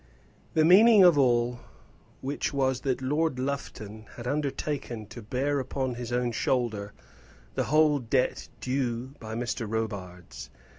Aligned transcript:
The 0.55 0.65
meaning 0.65 1.03
of 1.03 1.15
all 1.15 1.59
which 2.21 2.51
was 2.51 2.81
that 2.81 3.03
Lord 3.03 3.37
Lufton 3.37 4.07
had 4.15 4.25
undertaken 4.25 5.05
to 5.05 5.21
bear 5.21 5.59
upon 5.59 5.93
his 5.93 6.11
own 6.11 6.31
shoulder 6.31 6.93
the 7.53 7.65
whole 7.65 7.99
debt 7.99 8.49
due 8.59 9.09
by 9.19 9.35
Mr. 9.35 9.69
Robarts. 9.71 10.49